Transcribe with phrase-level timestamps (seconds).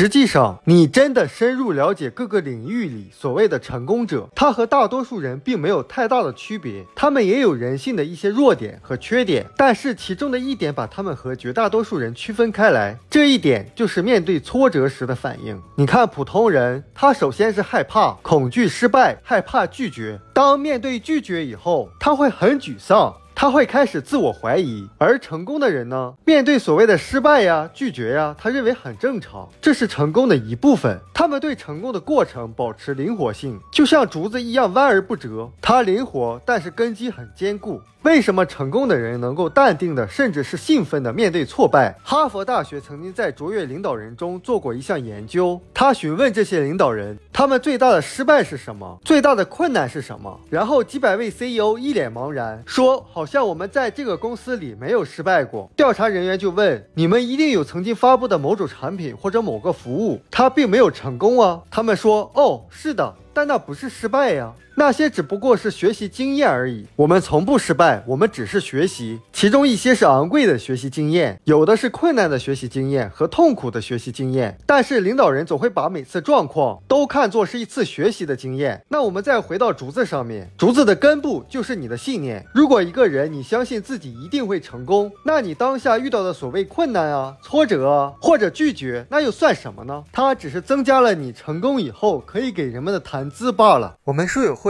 [0.00, 6.86] 实际上，你真的深入了解各个领域里所谓的成功者，他和大多数人并没有太大的区别。
[6.96, 12.98] 他们也有人性的一些弱点和缺点，但是其中的一点把他们和绝大多数人区分开来。
[13.10, 15.60] 这一点就是面对挫折时的反应。
[15.76, 20.18] 你看，普通人他首先是害怕、恐惧失败，害怕拒绝。
[20.32, 23.14] 当面对拒绝以后，他会很沮丧。
[23.40, 31.00] 他会开始自我怀疑，而成功的人呢，面对所谓的失败呀、拒绝呀，他认为很正常，这是成功的一部分。
[31.14, 35.50] 他们对成功的过程保持灵活性，就像竹子一样弯而不折。
[35.62, 37.80] 它灵活，但是根基很坚固。
[38.02, 41.94] 为什么成功的人能够淡定的，甚至是兴奋的面对挫败？
[42.02, 49.00] 哈佛大学曾经在卓越领导人中做过一项研究，他询问这些领导人，他们最大的失败是什么？
[49.02, 50.38] 最大的困难是什么？
[50.50, 55.70] 然后几百位 CEO 一脸茫然，说好像我们在这个公司里没有失败过。
[55.74, 61.62] 调查人员就问，你们一定有曾经发布的某种产品或者某个服务，它并没有成功啊？
[61.70, 63.14] 他们说，哦，是的。
[63.32, 66.86] 但那不是失败呀，那些只不过是学习经验而已。
[66.96, 69.20] 我们从不失败，我们只是学习。
[69.30, 74.58] 其中一些是昂贵的学习经验，有的是困难的学习经验和痛苦的学习经验。
[74.64, 78.82] 但是领导人总会把每次状况都看作是一次学习的经验。
[78.88, 82.46] 那我们再回到竹子上面，竹子的根部就是你的信念。
[82.54, 90.02] 如果一个人你相信自己一定会成功，那你当下遇到的所谓困难啊、挫折啊或者拒绝，那又算什么呢？
[90.10, 93.30] 它只是增加了你成功以后可以给人们的谈。
[93.30, 93.96] 资罢了。
[94.04, 94.69] 我们书友会